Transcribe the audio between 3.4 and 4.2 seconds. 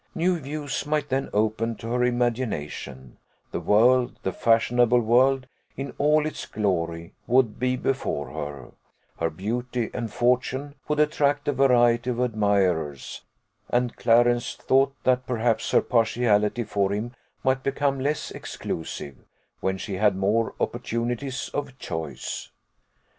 the world,